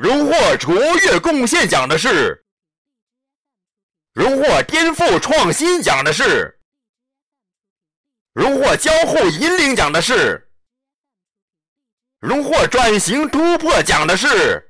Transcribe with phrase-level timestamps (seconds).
[0.00, 2.42] 荣获卓越贡献奖的是
[4.14, 6.58] 荣获颠覆创新奖的是
[8.32, 10.50] 荣获交互引领奖的是
[12.18, 14.69] 荣获转型突破奖的是